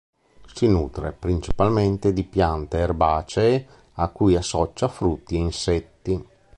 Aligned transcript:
Si 0.55 0.67
nutre 0.67 1.11
principalmente 1.11 2.11
di 2.11 2.23
piante 2.23 2.79
erbacee 2.79 3.67
a 3.93 4.07
cui 4.09 4.35
associa 4.35 4.87
frutti 4.87 5.35
e 5.35 5.37
insetti. 5.37 6.25